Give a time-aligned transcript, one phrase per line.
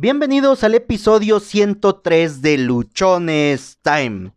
[0.00, 4.32] Bienvenidos al episodio 103 de Luchones Time.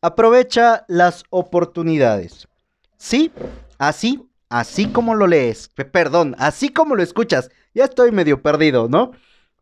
[0.00, 2.46] Aprovecha las oportunidades.
[2.96, 3.32] Sí,
[3.78, 5.68] así, así como lo lees.
[5.90, 7.50] Perdón, así como lo escuchas.
[7.74, 9.10] Ya estoy medio perdido, ¿no?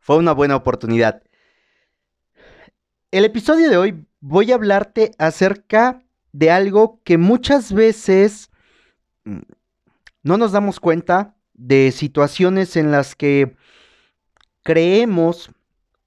[0.01, 1.23] Fue una buena oportunidad.
[3.11, 6.03] El episodio de hoy voy a hablarte acerca
[6.33, 8.51] de algo que muchas veces
[9.25, 9.39] mm,
[10.23, 13.57] no nos damos cuenta de situaciones en las que
[14.69, 15.51] creemos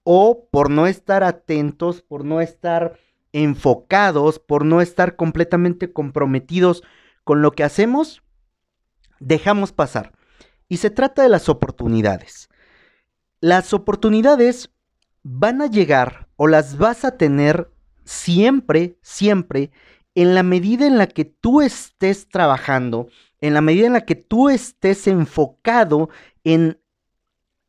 [0.04, 3.00] o por no estar atentos, por no estar
[3.34, 6.84] enfocados, por no estar completamente comprometidos
[7.24, 8.22] con lo que hacemos,
[9.20, 10.12] dejamos pasar.
[10.70, 12.50] Y se trata de las oportunidades.
[13.40, 14.70] Las oportunidades
[15.24, 17.72] van a llegar o las vas a tener
[18.06, 19.72] siempre, siempre,
[20.14, 23.08] en la medida en la que tú estés trabajando,
[23.40, 26.10] en la medida en la que tú estés enfocado
[26.44, 26.81] en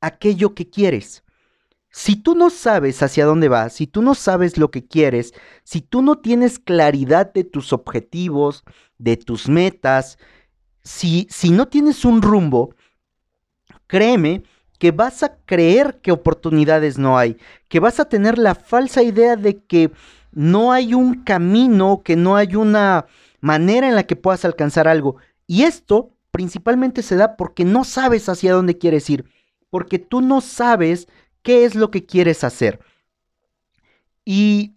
[0.03, 1.25] aquello que quieres.
[1.91, 5.81] Si tú no sabes hacia dónde vas, si tú no sabes lo que quieres, si
[5.81, 8.65] tú no tienes claridad de tus objetivos,
[8.99, 10.19] de tus metas,
[10.83, 12.75] si, si no tienes un rumbo,
[13.87, 14.43] créeme
[14.79, 17.37] que vas a creer que oportunidades no hay,
[17.69, 19.93] que vas a tener la falsa idea de que
[20.33, 23.07] no hay un camino, que no hay una
[23.41, 25.17] manera en la que puedas alcanzar algo.
[25.47, 29.27] Y esto principalmente se da porque no sabes hacia dónde quieres ir
[29.73, 31.09] porque tú no sabes
[31.41, 32.81] qué es lo que quieres hacer.
[34.23, 34.75] Y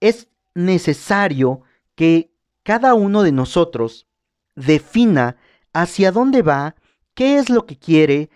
[0.00, 1.60] es necesario
[1.94, 2.32] que
[2.64, 4.08] cada uno de nosotros
[4.56, 5.36] defina
[5.72, 6.74] hacia dónde va,
[7.14, 8.30] qué es lo que quiere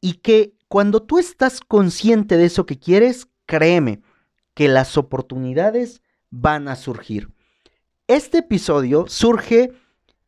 [0.00, 4.02] y que cuando tú estás consciente de eso que quieres, créeme
[4.54, 7.30] que las oportunidades van a surgir.
[8.08, 9.70] Este episodio surge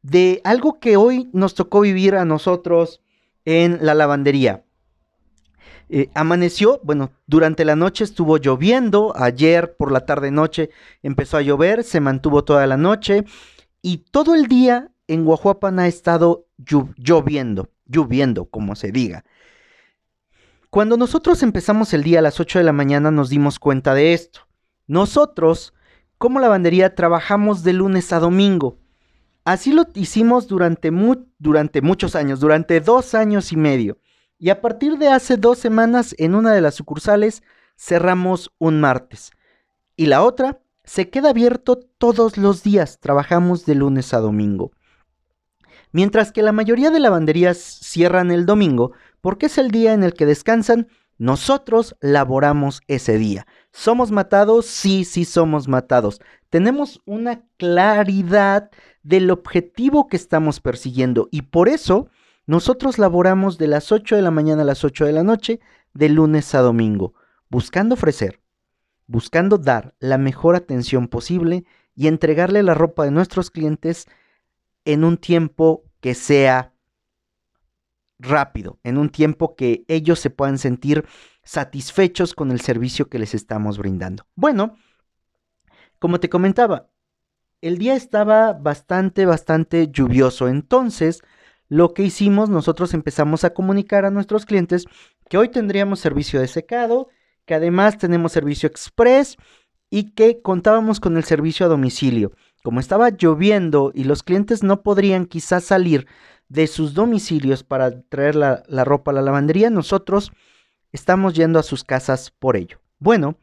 [0.02, 3.00] de algo que hoy nos tocó vivir a nosotros
[3.44, 4.64] en la lavandería.
[5.88, 10.70] Eh, amaneció, bueno, durante la noche estuvo lloviendo, ayer por la tarde noche
[11.02, 13.24] empezó a llover, se mantuvo toda la noche
[13.82, 16.46] y todo el día en Guajuapan ha estado
[16.96, 19.24] lloviendo, lloviendo, como se diga.
[20.70, 24.14] Cuando nosotros empezamos el día a las 8 de la mañana nos dimos cuenta de
[24.14, 24.40] esto.
[24.86, 25.74] Nosotros,
[26.18, 28.78] como lavandería, trabajamos de lunes a domingo.
[29.44, 30.90] Así lo hicimos durante,
[31.38, 33.98] durante muchos años, durante dos años y medio.
[34.38, 37.42] Y a partir de hace dos semanas, en una de las sucursales,
[37.76, 39.32] cerramos un martes.
[39.96, 42.98] Y la otra se queda abierto todos los días.
[43.00, 44.72] Trabajamos de lunes a domingo.
[45.92, 50.14] Mientras que la mayoría de lavanderías cierran el domingo, porque es el día en el
[50.14, 50.88] que descansan,
[51.18, 53.46] nosotros laboramos ese día.
[53.70, 54.66] ¿Somos matados?
[54.66, 56.20] Sí, sí somos matados.
[56.50, 58.70] Tenemos una claridad
[59.04, 62.08] del objetivo que estamos persiguiendo y por eso
[62.46, 65.60] nosotros laboramos de las 8 de la mañana a las 8 de la noche,
[65.92, 67.14] de lunes a domingo,
[67.48, 68.40] buscando ofrecer,
[69.06, 74.06] buscando dar la mejor atención posible y entregarle la ropa de nuestros clientes
[74.84, 76.74] en un tiempo que sea
[78.18, 81.04] rápido, en un tiempo que ellos se puedan sentir
[81.42, 84.26] satisfechos con el servicio que les estamos brindando.
[84.34, 84.76] Bueno,
[85.98, 86.88] como te comentaba,
[87.64, 90.48] el día estaba bastante, bastante lluvioso.
[90.48, 91.22] Entonces,
[91.70, 94.84] lo que hicimos, nosotros empezamos a comunicar a nuestros clientes
[95.30, 97.08] que hoy tendríamos servicio de secado,
[97.46, 99.38] que además tenemos servicio express
[99.88, 102.32] y que contábamos con el servicio a domicilio.
[102.62, 106.06] Como estaba lloviendo y los clientes no podrían quizás salir
[106.50, 110.32] de sus domicilios para traer la, la ropa a la lavandería, nosotros
[110.92, 112.78] estamos yendo a sus casas por ello.
[112.98, 113.38] Bueno,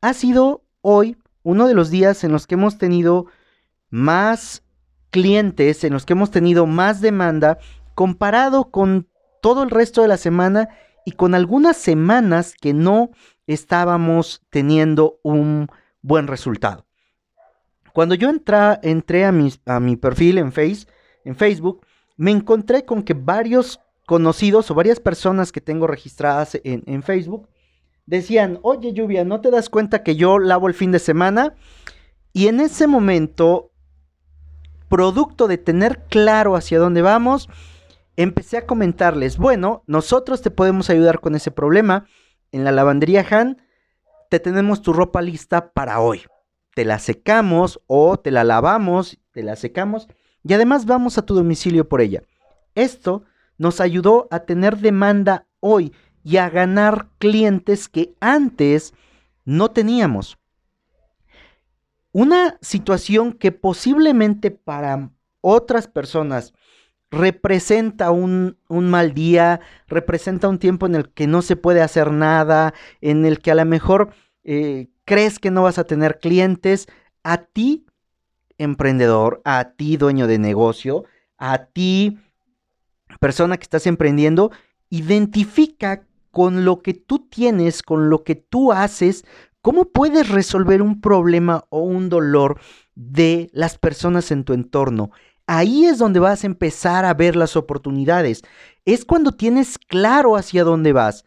[0.00, 3.26] ha sido hoy uno de los días en los que hemos tenido
[3.94, 4.64] más
[5.10, 7.58] clientes, en los que hemos tenido más demanda
[7.94, 9.06] comparado con
[9.40, 10.68] todo el resto de la semana
[11.06, 13.10] y con algunas semanas que no
[13.46, 15.68] estábamos teniendo un
[16.02, 16.86] buen resultado.
[17.92, 20.88] Cuando yo entré a mi, a mi perfil en, face,
[21.24, 26.82] en Facebook, me encontré con que varios conocidos o varias personas que tengo registradas en,
[26.86, 27.48] en Facebook
[28.06, 31.54] decían, oye lluvia, ¿no te das cuenta que yo lavo el fin de semana?
[32.32, 33.70] Y en ese momento
[34.88, 37.48] producto de tener claro hacia dónde vamos,
[38.16, 42.06] empecé a comentarles, bueno, nosotros te podemos ayudar con ese problema.
[42.52, 43.62] En la lavandería Han,
[44.30, 46.22] te tenemos tu ropa lista para hoy.
[46.74, 50.08] Te la secamos o te la lavamos, te la secamos
[50.42, 52.22] y además vamos a tu domicilio por ella.
[52.74, 53.24] Esto
[53.58, 55.92] nos ayudó a tener demanda hoy
[56.22, 58.94] y a ganar clientes que antes
[59.44, 60.38] no teníamos.
[62.14, 66.54] Una situación que posiblemente para otras personas
[67.10, 69.58] representa un, mal día,
[69.88, 73.56] representa un tiempo en el que no se puede hacer nada, en el que a
[73.56, 74.14] lo mejor
[74.44, 76.86] eh, crees que no vas a tener clientes,
[77.24, 77.84] a ti,
[78.58, 81.06] emprendedor, a ti, dueño de negocio,
[81.36, 82.20] a ti,
[83.18, 84.52] persona que estás emprendiendo,
[84.88, 89.24] identifica con lo que tú tienes, con lo que tú haces,
[89.64, 92.60] cómo puedes resolver un problema o un dolor
[92.94, 95.10] de las personas en tu entorno.
[95.46, 98.42] Ahí es donde vas a empezar a ver las oportunidades.
[98.84, 101.24] Es cuando tienes claro hacia dónde vas.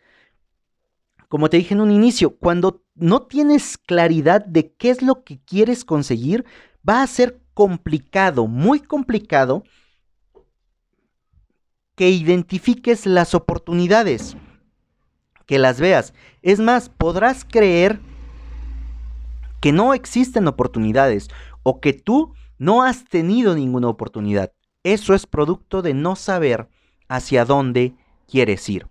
[1.29, 5.39] Como te dije en un inicio, cuando no tienes claridad de qué es lo que
[5.39, 6.45] quieres conseguir,
[6.87, 9.63] va a ser complicado, muy complicado,
[11.95, 14.37] que identifiques las oportunidades,
[15.47, 16.13] que las veas.
[16.43, 17.99] Es más, podrás creer
[19.59, 21.29] que no existen oportunidades
[21.63, 24.53] o que tú no has tenido ninguna oportunidad.
[24.83, 26.69] Eso es producto de no saber
[27.07, 27.95] hacia dónde
[28.27, 28.87] quieres ir.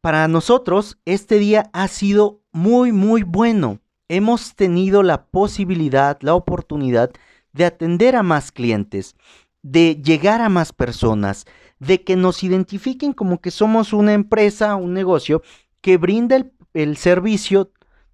[0.00, 3.80] Para nosotros, este día ha sido muy, muy bueno.
[4.08, 7.10] Hemos tenido la posibilidad, la oportunidad
[7.52, 9.14] de atender a más clientes,
[9.62, 11.44] de llegar a más personas,
[11.78, 15.42] de que nos identifiquen como que somos una empresa, un negocio
[15.80, 17.70] que brinda el, el servicio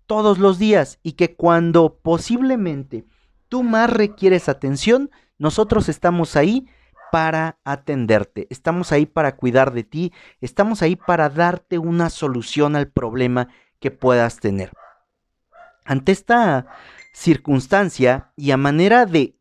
[0.06, 3.05] todos los días y que cuando posiblemente
[3.49, 6.67] tú más requieres atención, nosotros estamos ahí
[7.12, 12.88] para atenderte, estamos ahí para cuidar de ti, estamos ahí para darte una solución al
[12.88, 13.49] problema
[13.81, 14.73] que puedas tener.
[15.85, 16.67] Ante esta
[17.12, 19.37] circunstancia y a manera de,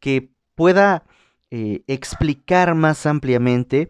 [0.00, 1.04] que pueda
[1.50, 3.88] eh, explicar más ampliamente,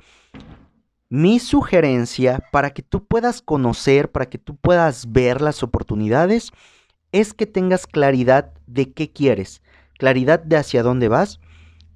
[1.08, 6.52] mi sugerencia para que tú puedas conocer, para que tú puedas ver las oportunidades,
[7.12, 9.62] es que tengas claridad de qué quieres,
[9.98, 11.40] claridad de hacia dónde vas,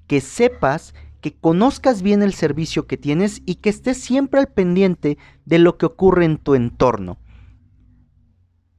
[0.07, 5.19] que sepas, que conozcas bien el servicio que tienes y que estés siempre al pendiente
[5.45, 7.19] de lo que ocurre en tu entorno.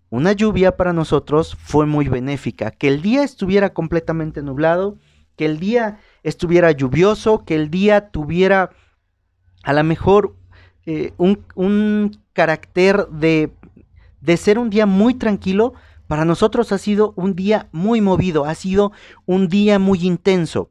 [0.09, 4.97] Una lluvia para nosotros fue muy benéfica, que el día estuviera completamente nublado,
[5.35, 8.71] que el día estuviera lluvioso, que el día tuviera
[9.63, 10.36] a lo mejor
[10.86, 13.51] eh, un, carácter de,
[14.21, 15.74] de ser un día muy tranquilo,
[16.07, 18.92] para nosotros ha sido un día muy movido, ha sido
[19.25, 20.69] un día muy intenso.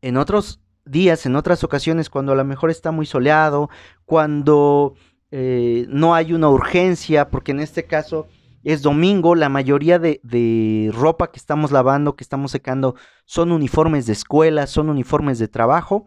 [0.00, 3.68] En otros días, en otras ocasiones, cuando a lo mejor está muy soleado,
[4.04, 4.94] cuando
[5.32, 8.28] eh, no hay una urgencia, porque en este caso
[8.62, 12.94] es domingo, la mayoría de, de, ropa que estamos lavando, que estamos secando,
[13.24, 16.06] son uniformes de escuela, son uniformes de trabajo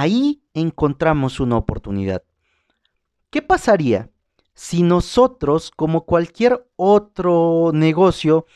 [0.00, 2.24] ahí encontramos una oportunidad.
[3.30, 4.10] ¿Qué pasaría
[4.52, 8.46] si nosotros, como cualquier otro negocio,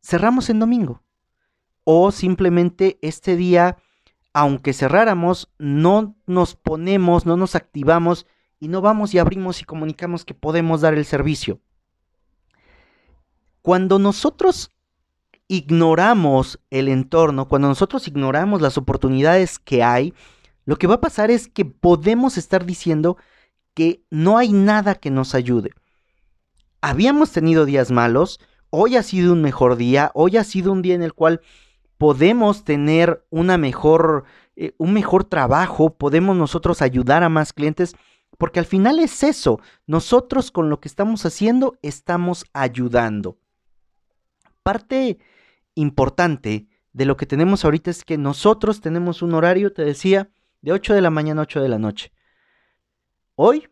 [0.00, 1.02] cerramos en domingo?
[1.82, 3.78] O simplemente este día,
[4.32, 8.26] aunque cerráramos, no nos ponemos, no nos activamos
[8.60, 11.60] y no vamos y abrimos y comunicamos que podemos dar el servicio.
[13.60, 14.70] Cuando nosotros
[15.48, 20.14] ignoramos el entorno, cuando nosotros ignoramos las oportunidades que hay,
[20.66, 23.16] lo que va a pasar es que podemos estar diciendo
[23.72, 25.70] que no hay nada que nos ayude.
[26.80, 28.40] Habíamos tenido días malos,
[28.70, 31.40] hoy ha sido un mejor día, hoy ha sido un día en el cual
[31.98, 34.24] podemos tener una mejor,
[34.56, 37.94] eh, un mejor trabajo, podemos nosotros ayudar a más clientes,
[38.36, 43.38] porque al final es eso, nosotros con lo que estamos haciendo estamos ayudando.
[44.62, 45.18] Parte
[45.74, 50.30] importante de lo que tenemos ahorita es que nosotros tenemos un horario, te decía,
[50.62, 52.12] de 8 de la mañana a 8 de la noche.
[53.34, 53.68] Hoy,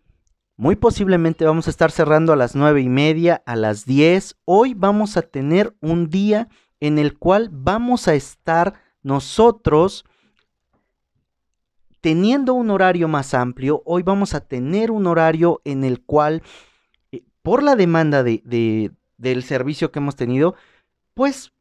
[0.56, 4.36] muy posiblemente vamos a estar cerrando a las 9 y media, a las 10.
[4.44, 6.48] Hoy vamos a tener un día
[6.80, 10.04] en el cual vamos a estar nosotros
[12.04, 13.82] teniendo un horario más amplio.
[13.86, 16.42] Hoy vamos a tener un horario en el cual,
[17.12, 20.54] eh, por la demanda de, del servicio que hemos tenido,
[21.14, 21.54] pues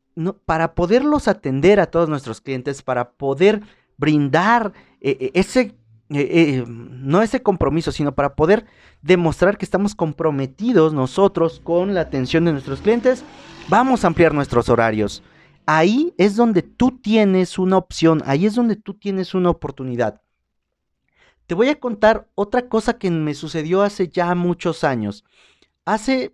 [0.46, 3.62] para poderlos atender a todos nuestros clientes, para poder
[3.98, 5.76] brindar eh, eh, ese,
[6.10, 8.66] eh, no ese compromiso, sino para poder
[9.02, 13.24] demostrar que estamos comprometidos nosotros con la atención de nuestros clientes,
[13.68, 15.24] vamos a ampliar nuestros horarios.
[15.66, 20.22] Ahí es donde tú tienes una opción, ahí es donde tú tienes una oportunidad.
[21.48, 25.24] Te voy a contar otra cosa que me sucedió hace ya muchos años.
[25.86, 26.34] Hace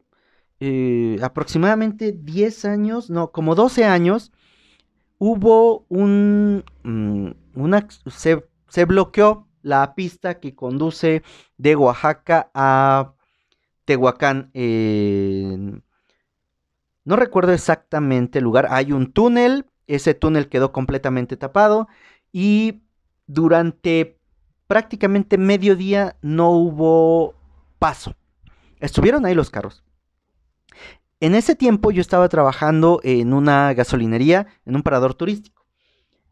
[1.22, 4.32] aproximadamente 10 años, no, como 12 años,
[5.19, 11.23] hubo un, mm, una, se, bloqueó la pista que conduce
[11.57, 13.13] de Oaxaca a
[13.85, 14.51] Tehuacán.
[17.03, 18.67] no recuerdo exactamente el lugar.
[18.71, 21.88] Hay un túnel ese túnel quedó completamente tapado
[22.31, 22.83] y
[23.25, 24.19] durante
[24.67, 27.33] prácticamente medio día no hubo
[27.79, 28.15] paso.
[28.79, 29.83] Estuvieron ahí los carros.
[31.19, 35.65] En ese tiempo yo estaba trabajando en una gasolinería, en un parador turístico.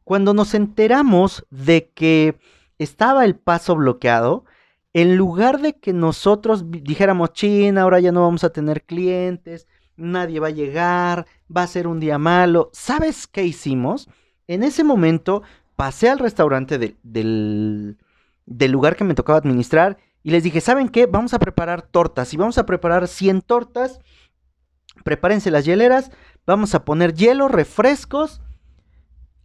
[0.04, 2.40] Cuando nos enteramos de que
[2.80, 4.46] estaba el paso bloqueado,
[4.94, 9.68] en lugar de que nosotros dijéramos, China, ahora ya no vamos a tener clientes,
[9.98, 14.10] nadie va a llegar, va a ser un día malo, ¿sabes qué hicimos?
[14.48, 15.44] En ese momento
[15.76, 17.98] pasé al restaurante del,
[18.46, 21.06] del lugar que me tocaba administrar y les dije, ¿saben qué?
[21.06, 24.00] Vamos a preparar tortas y vamos a preparar 100 tortas.
[25.04, 26.12] Prepárense las hieleras,
[26.46, 28.42] vamos a poner hielo, refrescos.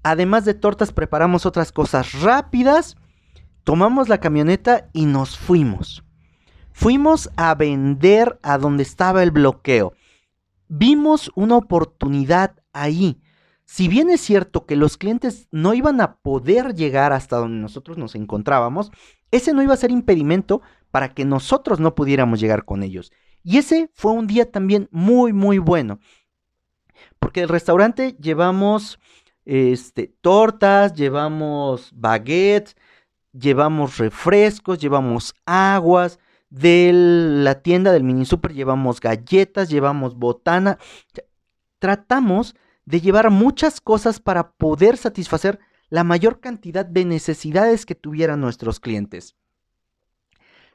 [0.02, 2.96] Además de tortas, preparamos otras cosas rápidas.
[3.64, 6.04] Tomamos la camioneta y nos fuimos.
[6.72, 9.92] Fuimos a vender a donde estaba el bloqueo.
[10.68, 13.20] Vimos una oportunidad ahí.
[13.64, 17.98] Si bien es cierto que los clientes no iban a poder llegar hasta donde nosotros
[17.98, 18.90] nos encontrábamos,
[19.30, 23.12] ese no iba a ser impedimento para que nosotros no pudiéramos llegar con ellos.
[23.44, 25.98] Y ese fue un día también muy, muy bueno.
[27.18, 28.98] Porque el restaurante llevamos
[29.44, 32.76] este, tortas, llevamos baguettes,
[33.32, 36.18] llevamos refrescos, llevamos aguas.
[36.50, 40.78] De la tienda del mini super llevamos galletas, llevamos botana.
[41.78, 45.58] Tratamos de llevar muchas cosas para poder satisfacer
[45.88, 49.34] la mayor cantidad de necesidades que tuvieran nuestros clientes.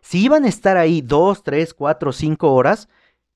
[0.07, 2.87] Si iban a estar ahí dos, tres, cuatro, cinco horas,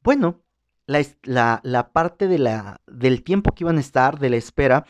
[0.04, 0.40] bueno,
[0.88, 4.86] la, parte de la, del tiempo que iban a estar, de la espera,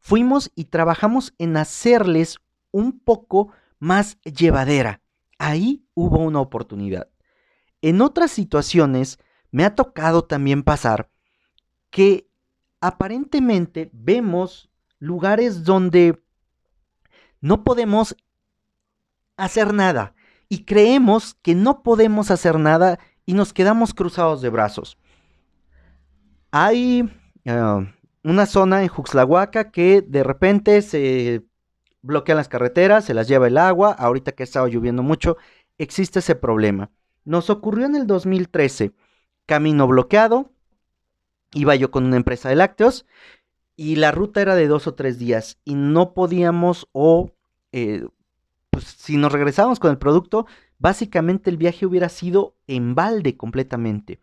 [0.00, 2.40] fuimos y trabajamos en hacerles
[2.72, 5.00] un poco más llevadera.
[5.38, 7.08] Ahí hubo una oportunidad.
[7.80, 9.18] En otras situaciones
[9.50, 11.08] me ha tocado también pasar
[11.88, 12.28] que
[12.82, 16.22] aparentemente vemos lugares donde
[17.40, 18.14] no podemos
[19.38, 20.13] hacer nada
[20.48, 24.98] y creemos que no podemos hacer nada y nos quedamos cruzados de brazos.
[26.50, 27.10] Hay
[27.44, 31.42] eh, una zona en Juxlahuaca que de repente se
[32.02, 35.36] bloquean las carreteras, se las lleva el agua, ahorita que ha estado lloviendo mucho,
[35.78, 36.90] existe ese problema.
[37.24, 38.92] Nos ocurrió en el 2013,
[39.46, 40.52] camino bloqueado,
[41.52, 43.06] iba yo con una empresa de lácteos
[43.76, 47.32] y la ruta era de dos o tres días y no podíamos o
[47.72, 48.06] eh,
[48.74, 50.46] pues si nos regresábamos con el producto,
[50.78, 54.20] básicamente el viaje hubiera sido en balde completamente.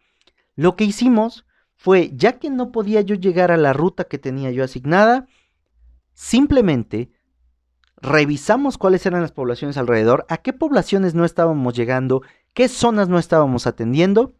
[0.55, 1.45] Lo que hicimos
[1.77, 5.25] fue, ya que no podía yo llegar a la ruta que tenía yo asignada,
[6.13, 7.11] simplemente
[7.95, 13.19] revisamos cuáles eran las poblaciones alrededor, a qué poblaciones no estábamos llegando, qué zonas no
[13.19, 14.35] estábamos atendiendo.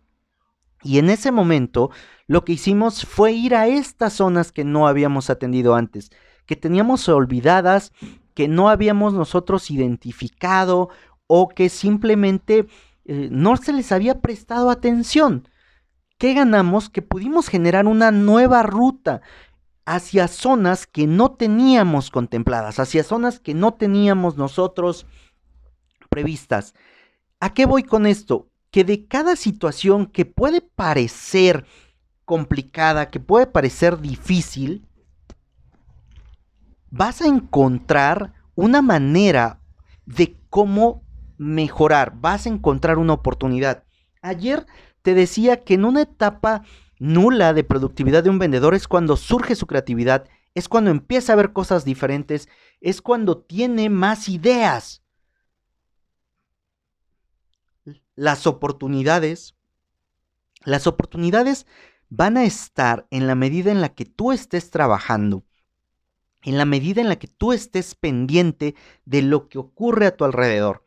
[0.84, 1.90] Y en ese momento
[2.28, 6.12] lo que hicimos fue ir a estas zonas que no habíamos atendido antes,
[6.46, 7.94] que teníamos olvidadas,
[8.42, 10.90] que no habíamos nosotros identificado
[11.28, 12.66] o que simplemente
[13.06, 15.48] eh, no se les había prestado atención.
[16.18, 16.90] ¿Qué ganamos?
[16.90, 19.22] Que pudimos generar una nueva ruta
[19.86, 25.06] hacia zonas que no teníamos contempladas, hacia zonas que no teníamos nosotros
[26.10, 26.74] previstas.
[27.40, 28.50] ¿A qué voy con esto?
[28.72, 31.68] Que de cada situación que puede parecer
[32.26, 34.88] complicada, que puede parecer difícil,
[36.92, 39.62] vas a encontrar una manera
[40.06, 41.04] de cómo
[41.38, 43.86] mejorar, vas a encontrar una oportunidad.
[44.22, 44.68] Ayer
[45.02, 46.64] te decía que en una etapa
[47.00, 51.38] nula de productividad de un vendedor es cuando surge su creatividad, es cuando empieza a
[51.38, 52.50] ver cosas diferentes,
[52.82, 55.02] es cuando tiene más ideas.
[58.16, 59.56] Las oportunidades,
[60.66, 61.66] las oportunidades
[62.10, 65.46] van a estar en la medida en la que tú estés trabajando
[66.44, 70.26] en la medida en la que tú estés pendiente de lo que ocurre a tu
[70.26, 70.84] alrededor.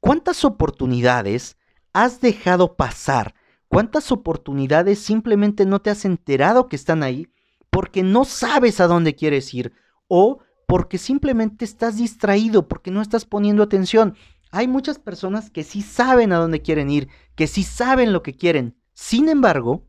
[0.00, 1.56] ¿Cuántas oportunidades
[1.92, 3.34] has dejado pasar?
[3.68, 7.28] ¿Cuántas oportunidades simplemente no te has enterado que están ahí
[7.70, 9.72] porque no sabes a dónde quieres ir
[10.08, 14.16] o porque simplemente estás distraído, porque no estás poniendo atención?
[14.50, 18.34] Hay muchas personas que sí saben a dónde quieren ir, que sí saben lo que
[18.34, 18.76] quieren.
[18.92, 19.86] Sin embargo,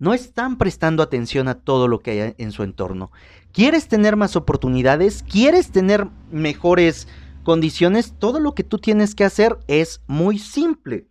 [0.00, 3.12] no están prestando atención a todo lo que hay en su entorno.
[3.52, 5.22] ¿Quieres tener más oportunidades?
[5.22, 7.06] ¿Quieres tener mejores
[7.44, 8.14] condiciones?
[8.18, 11.06] Todo lo que tú tienes que hacer es muy simple.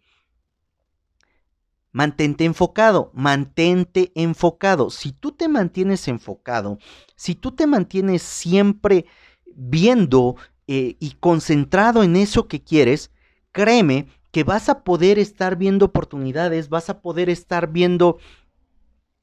[1.91, 4.89] Mantente enfocado, mantente enfocado.
[4.89, 6.79] Si tú te mantienes enfocado,
[7.15, 9.05] si tú te mantienes siempre
[9.45, 10.35] viendo
[10.67, 13.11] eh, y concentrado en eso que quieres,
[13.51, 18.17] créeme que vas a poder estar viendo oportunidades, vas a poder estar viendo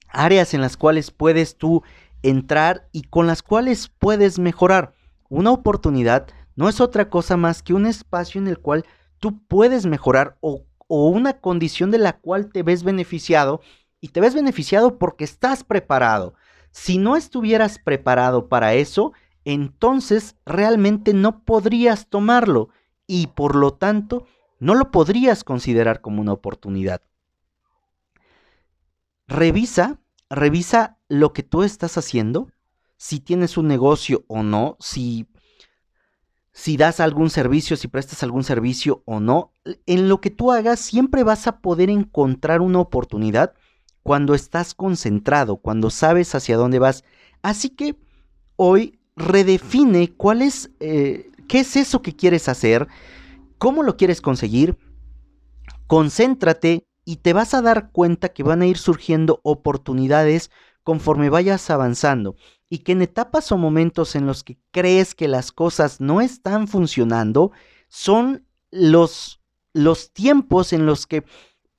[0.09, 1.83] áreas en las cuales puedes tú
[2.23, 4.95] entrar y con las cuales puedes mejorar.
[5.29, 8.85] Una oportunidad no es otra cosa más que un espacio en el cual
[9.19, 13.61] tú puedes mejorar o, o una condición de la cual te ves beneficiado
[14.01, 16.35] y te ves beneficiado porque estás preparado.
[16.71, 19.13] Si no estuvieras preparado para eso,
[19.45, 22.69] entonces realmente no podrías tomarlo
[23.07, 24.27] y por lo tanto
[24.59, 27.03] no lo podrías considerar como una oportunidad.
[29.29, 32.51] Revisa, revisa lo que tú estás haciendo,
[32.97, 35.27] si tienes un negocio o no, si
[36.57, 39.53] si das algún servicio, si prestas algún servicio o no,
[39.85, 43.53] en lo que tú hagas siempre vas a poder encontrar una oportunidad
[44.03, 47.05] cuando estás concentrado, cuando sabes hacia dónde vas.
[47.43, 47.97] Así que
[48.57, 52.89] hoy redefine cuál es, eh, qué es eso que quieres hacer,
[53.59, 54.79] cómo lo quieres conseguir,
[55.87, 60.51] concéntrate y te vas a dar cuenta que van a ir surgiendo oportunidades
[60.83, 62.37] conforme vayas avanzando
[62.69, 66.67] y que en etapas o momentos en los que crees que las cosas no están
[66.67, 67.53] funcionando
[67.89, 69.41] son los,
[69.73, 71.25] los tiempos en los que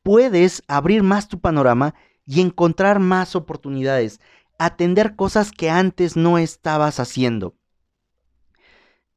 [0.02, 1.94] puedes abrir más tu panorama
[2.26, 4.22] y encontrar más oportunidades,
[4.58, 7.54] atender cosas que antes no estabas haciendo.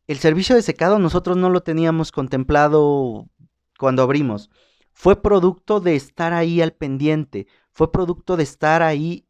[0.09, 3.29] El servicio de secado nosotros no lo teníamos contemplado
[3.79, 4.50] cuando abrimos.
[4.92, 9.26] Fue producto de estar ahí al pendiente, fue producto de estar ahí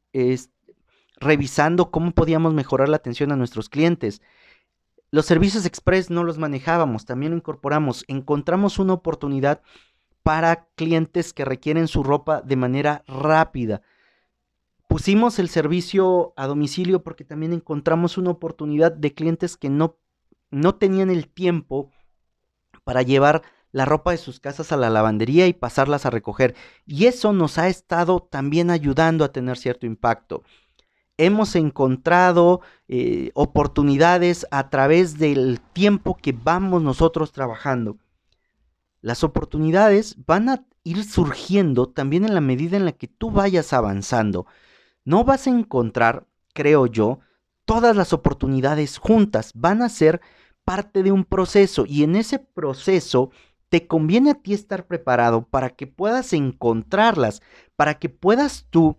[1.20, 4.22] revisando cómo podíamos mejorar la atención a nuestros clientes.
[5.12, 8.04] Los servicios express no los manejábamos, también lo incorporamos.
[8.08, 9.60] Encontramos una oportunidad
[10.22, 13.82] para clientes que requieren su ropa de manera rápida.
[14.86, 19.98] Pusimos el servicio a domicilio porque también encontramos una oportunidad de clientes que no,
[20.50, 21.90] no tenían el tiempo
[22.84, 26.54] para llevar la ropa de sus casas a la lavandería y pasarlas a recoger.
[26.86, 30.42] Y eso nos ha estado también ayudando a tener cierto impacto.
[31.16, 37.98] Hemos encontrado eh, oportunidades a través del tiempo que vamos nosotros trabajando.
[39.02, 43.72] Las oportunidades van a ir surgiendo también en la medida en la que tú vayas
[43.72, 44.46] avanzando.
[45.04, 47.20] No vas a encontrar, creo yo,
[47.64, 49.52] todas las oportunidades juntas.
[49.54, 50.20] Van a ser
[50.64, 53.30] parte de un proceso y en ese proceso
[53.70, 57.40] te conviene a ti estar preparado para que puedas encontrarlas,
[57.76, 58.98] para que puedas tú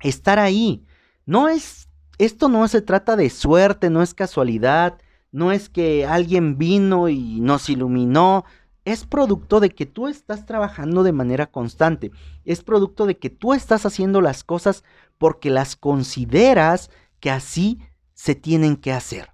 [0.00, 0.86] estar ahí.
[1.26, 4.98] No es, esto no se trata de suerte, no es casualidad,
[5.32, 8.44] no es que alguien vino y nos iluminó,
[8.84, 12.12] es producto de que tú estás trabajando de manera constante,
[12.44, 14.84] es producto de que tú estás haciendo las cosas
[15.18, 17.80] porque las consideras que así
[18.14, 19.30] se tienen que hacer.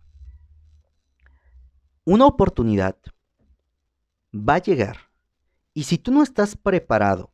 [2.04, 2.96] Una oportunidad
[4.32, 5.08] va a llegar
[5.74, 7.32] y si tú no estás preparado,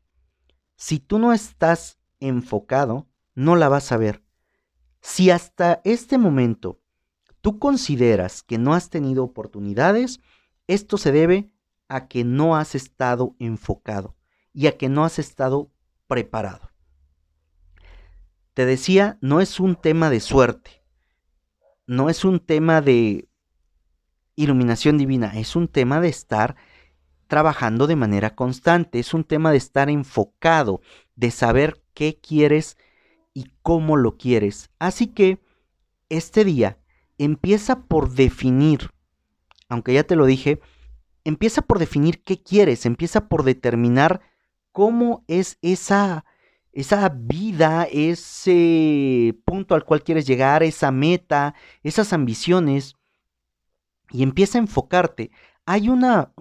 [0.77, 4.23] si tú no estás enfocado, no la vas a ver.
[5.01, 6.81] Si hasta este momento
[7.41, 10.21] tú consideras que no has tenido oportunidades,
[10.67, 11.51] esto se debe
[11.89, 14.17] a que no has estado enfocado
[14.53, 15.71] y a que no has estado
[16.07, 16.71] preparado.
[18.53, 20.85] Te decía, no es un tema de suerte,
[21.87, 23.29] no es un tema de
[24.37, 26.57] iluminación divina, es un tema de estar
[27.27, 30.81] trabajando de manera constante, es un tema de estar enfocado,
[31.17, 32.77] de saber qué quieres
[33.33, 34.71] y cómo lo quieres.
[34.79, 35.39] Así que
[36.09, 36.79] este día
[37.19, 38.91] empieza por definir,
[39.69, 40.61] aunque ya te lo dije,
[41.25, 44.21] empieza por definir qué quieres, empieza por determinar
[44.73, 46.25] cómo es esa,
[46.73, 52.97] esa vida, ese punto al cual quieres llegar, esa meta, esas ambiciones,
[54.11, 55.31] y empieza a enfocarte.
[55.67, 56.34] Hay una,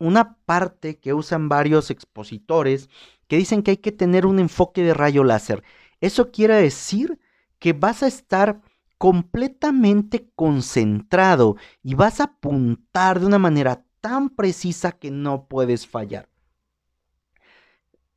[0.00, 2.88] una parte que usan varios expositores
[3.28, 5.62] que dicen que hay que tener un enfoque de rayo láser.
[6.00, 7.20] Eso quiere decir
[7.60, 8.60] que vas a estar
[8.98, 16.28] completamente concentrado y vas a apuntar de una manera tan precisa que no puedes fallar.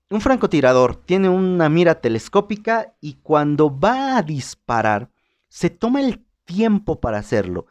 [0.10, 5.10] Un francotirador tiene una mira telescópica y cuando va a disparar,
[5.50, 7.68] se toma el tiempo para hacerlo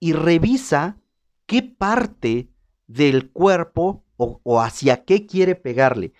[0.00, 0.98] y revisa
[1.46, 2.48] qué parte
[2.88, 6.12] del cuerpo o, hacia qué quiere pegarle.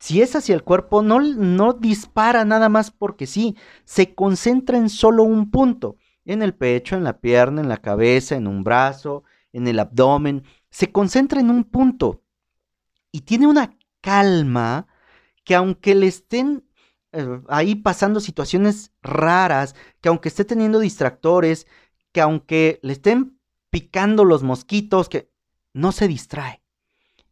[0.00, 4.88] Si es hacia el cuerpo, no, no dispara nada más porque sí, se concentra en
[4.88, 9.22] solo un punto, en el pecho, en la pierna, en la cabeza, en un brazo,
[9.52, 12.22] en el abdomen, se concentra en un punto
[13.12, 14.86] y tiene una calma
[15.44, 16.64] que aunque le estén
[17.12, 21.66] eh, ahí pasando situaciones raras, que aunque esté teniendo distractores,
[22.12, 23.38] que aunque le estén
[23.70, 25.30] picando los mosquitos, que
[25.72, 26.62] no se distrae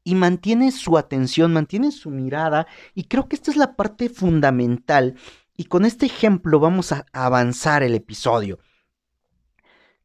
[0.04, 5.16] y mantiene su atención, mantiene su mirada y creo que esta es la parte fundamental
[5.56, 8.58] y con este ejemplo vamos a avanzar el episodio.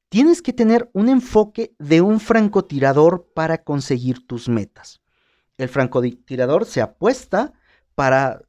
[0.09, 5.01] Tienes que tener un enfoque de un francotirador para conseguir tus metas.
[5.57, 7.53] El francotirador se apuesta
[7.95, 8.41] para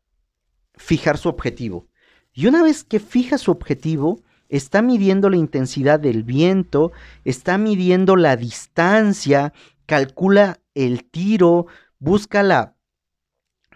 [0.75, 1.89] fijar su objetivo.
[2.33, 6.93] Y una vez que fija su objetivo, está midiendo la intensidad del viento,
[7.25, 9.55] está midiendo la distancia,
[9.87, 11.67] calcula el tiro,
[11.99, 12.77] busca la...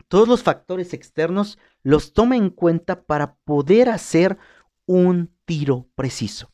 [0.09, 4.37] Todos los factores externos los toma en cuenta para poder hacer
[4.85, 6.53] un tiro preciso.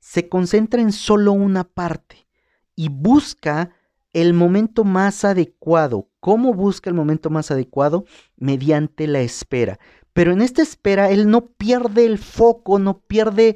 [0.00, 2.26] Se concentra en solo una parte
[2.74, 3.70] y busca
[4.12, 6.08] el momento más adecuado.
[6.18, 8.04] ¿Cómo busca el momento más adecuado?
[8.36, 9.78] Mediante la espera.
[10.18, 13.54] Pero en esta espera él no pierde el foco, no pierde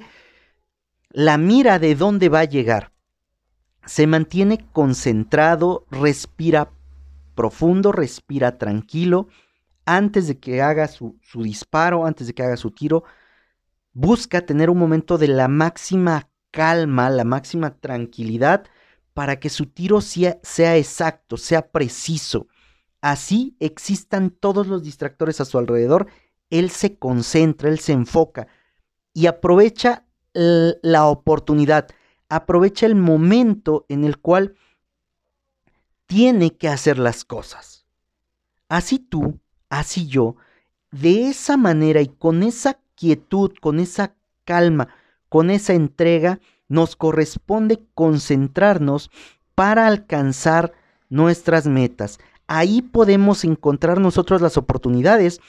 [1.11, 2.93] la mira de dónde va a llegar.
[3.85, 6.71] Se mantiene concentrado, respira
[7.35, 9.27] profundo, respira tranquilo.
[9.87, 13.03] Antes de que haga su, su disparo, antes de que haga su tiro,
[13.93, 18.67] busca tener un momento de la máxima calma, la máxima tranquilidad
[19.15, 22.47] para que su tiro sea, sea, exacto, sea preciso.
[23.01, 26.07] Así existan todos los distractores a su alrededor
[26.53, 28.47] él se concentra, él se enfoca
[29.15, 31.89] y aprovecha la oportunidad,
[32.29, 34.55] aprovecha el momento en el cual
[36.07, 37.87] tiene que hacer las cosas.
[38.69, 40.37] Así tú, así yo,
[40.91, 44.89] de esa manera y con esa quietud, con esa calma,
[45.31, 46.39] con esa entrega,
[46.69, 49.11] nos corresponde concentrarnos
[49.55, 50.73] para alcanzar
[51.09, 52.19] nuestras metas.
[52.47, 55.41] Ahí podemos encontrar nosotros las oportunidades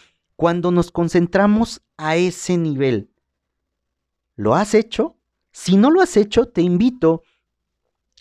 [0.43, 3.10] cuando nos concentramos a ese nivel.
[4.36, 5.15] ¿Lo has hecho?
[5.53, 7.23] Si no lo has hecho, te invito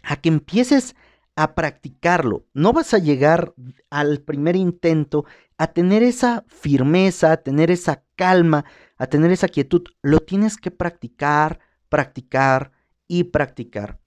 [0.05, 0.95] a que empieces
[1.35, 2.47] a practicarlo.
[2.55, 3.55] No vas a llegar
[3.91, 5.25] al primer intento
[5.59, 8.67] a tener esa firmeza, a tener esa calma,
[8.99, 9.83] a tener esa quietud.
[10.01, 11.59] Lo tienes que practicar,
[11.89, 12.71] practicar
[13.09, 13.99] y practicar.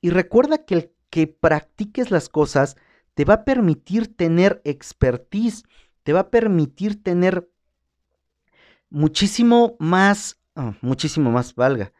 [0.00, 2.78] Y recuerda que el que practiques las cosas
[3.12, 5.64] te va a permitir tener expertise
[6.02, 7.50] te va a permitir tener
[8.90, 11.92] muchísimo más, ah, muchísimo más, valga.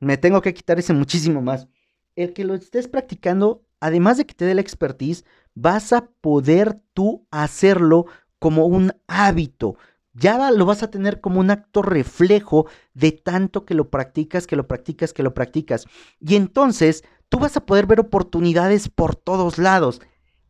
[0.00, 1.68] Me tengo que quitar ese muchísimo más.
[2.14, 5.24] El que lo estés practicando, además de que te dé la expertise,
[5.54, 8.06] vas a poder tú hacerlo
[8.38, 9.76] como un hábito.
[10.12, 14.56] Ya lo vas a tener como un acto reflejo de tanto que lo practicas, que
[14.56, 15.86] lo practicas, que lo practicas.
[16.20, 20.00] Y entonces tú vas a poder ver oportunidades por todos lados.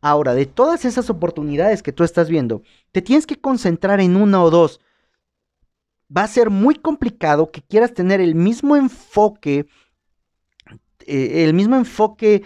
[0.01, 4.43] Ahora, de todas esas oportunidades que tú estás viendo, te tienes que concentrar en una
[4.43, 4.81] o dos.
[6.15, 9.67] Va a ser muy complicado que quieras tener el mismo enfoque,
[11.07, 12.45] eh, el mismo enfoque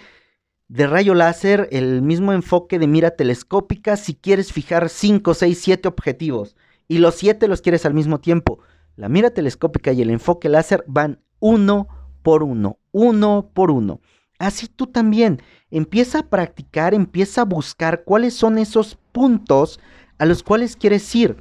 [0.69, 5.88] de rayo láser, el mismo enfoque de mira telescópica si quieres fijar 5, 6, 7
[5.88, 6.57] objetivos
[6.88, 8.61] y los 7 los quieres al mismo tiempo.
[8.97, 11.88] La mira telescópica y el enfoque láser van uno
[12.23, 14.01] por uno, uno por uno.
[14.42, 19.78] Así tú también empieza a practicar, empieza a buscar cuáles son esos puntos
[20.18, 21.37] a los cuales quieres ir.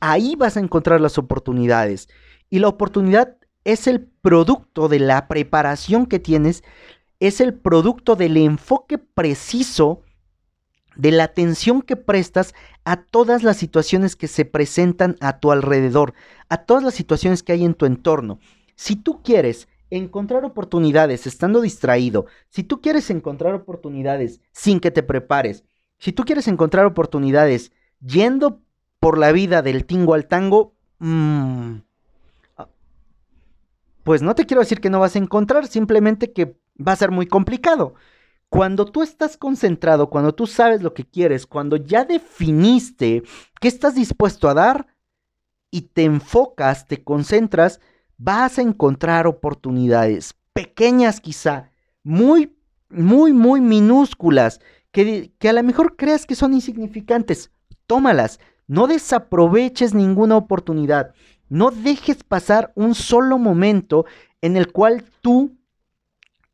[0.00, 2.08] Ahí vas a encontrar las oportunidades.
[2.48, 6.64] Y la oportunidad es el producto de la preparación que tienes,
[7.20, 10.00] es el producto del enfoque preciso,
[10.96, 12.54] de la atención que prestas
[12.86, 16.14] a todas las situaciones que se presentan a tu alrededor,
[16.48, 18.38] a todas las situaciones que hay en tu entorno.
[18.74, 25.02] Si tú quieres encontrar oportunidades estando distraído, si tú quieres encontrar oportunidades sin que te
[25.02, 25.64] prepares,
[25.98, 28.60] si tú quieres encontrar oportunidades yendo
[29.00, 31.76] por la vida del tingo al tango, mmm,
[34.04, 37.10] pues no te quiero decir que no vas a encontrar, simplemente que va a ser
[37.10, 37.94] muy complicado.
[38.48, 43.22] Cuando tú estás concentrado, cuando tú sabes lo que quieres, cuando ya definiste
[43.60, 44.86] qué estás dispuesto a dar
[45.70, 47.80] y te enfocas, te concentras,
[48.18, 51.70] vas a encontrar oportunidades, pequeñas quizá,
[52.02, 52.56] muy,
[52.90, 57.50] muy, muy minúsculas, que, que a lo mejor creas que son insignificantes.
[57.86, 61.14] Tómalas, no desaproveches ninguna oportunidad,
[61.48, 64.04] no dejes pasar un solo momento
[64.42, 65.56] en el cual tú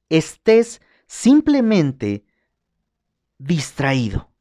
[0.08, 2.24] estés simplemente
[3.38, 4.33] distraído.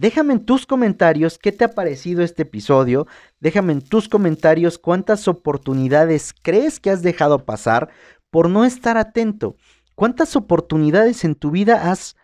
[0.00, 3.06] Déjame en tus comentarios qué te ha parecido este episodio.
[3.38, 7.90] Déjame en tus comentarios cuántas oportunidades crees que has dejado pasar
[8.30, 9.56] por no estar atento.
[9.94, 12.16] ¿Cuántas oportunidades en tu vida has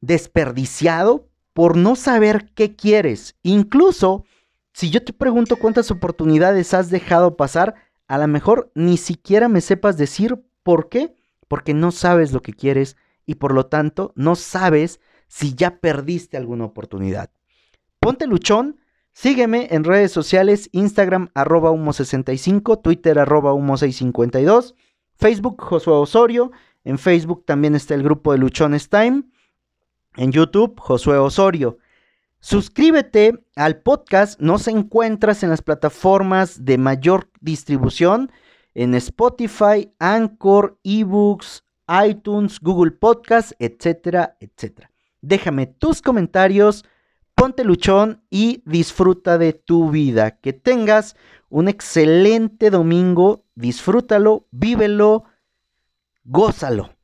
[0.00, 3.36] desperdiciado por no saber qué quieres?
[3.42, 4.24] Incluso,
[4.72, 7.74] si yo te pregunto cuántas oportunidades has dejado pasar,
[8.08, 11.14] a lo mejor ni siquiera me sepas decir por qué.
[11.46, 14.98] Porque no sabes lo que quieres y por lo tanto no sabes
[15.30, 17.30] si ya perdiste alguna oportunidad.
[18.00, 18.80] Ponte luchón,
[19.12, 24.74] sígueme en redes sociales, Instagram arroba humo65, Twitter arroba humo652,
[25.14, 26.50] Facebook Josué Osorio,
[26.82, 29.22] en Facebook también está el grupo de Luchones Time,
[30.16, 31.78] en YouTube Josué Osorio.
[32.40, 38.32] Suscríbete al podcast, nos encuentras en las plataformas de mayor distribución,
[38.74, 41.62] en Spotify, Anchor, eBooks,
[42.08, 44.89] iTunes, Google Podcast, etcétera, etcétera.
[45.20, 46.84] Déjame tus comentarios,
[47.34, 50.38] ponte luchón y disfruta de tu vida.
[50.40, 51.16] Que tengas
[51.48, 55.24] un excelente domingo, disfrútalo, vívelo,
[56.24, 56.94] gózalo.